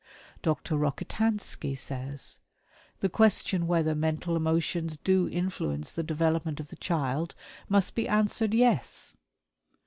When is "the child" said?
6.69-7.35